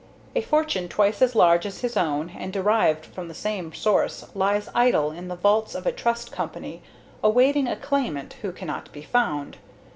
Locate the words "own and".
1.95-2.51